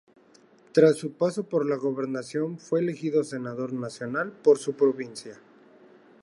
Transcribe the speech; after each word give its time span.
Tras 0.73 0.97
su 0.97 1.13
paso 1.13 1.43
por 1.47 1.63
la 1.69 1.75
gobernación 1.75 2.57
fue 2.57 2.79
elegido 2.79 3.23
Senador 3.23 3.71
Nacional 3.71 4.31
por 4.31 4.57
su 4.57 4.73
provincia. 4.73 5.39